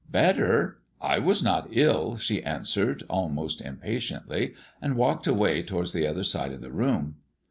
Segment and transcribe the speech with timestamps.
[0.09, 0.79] "Better!
[0.99, 6.51] I was not ill," she answered, almost impatiently, and walked away towards the other side
[6.53, 7.17] of the room.